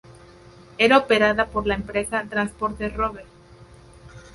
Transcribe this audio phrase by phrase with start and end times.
[0.79, 3.25] Era operada por la empresa Transportes Rober.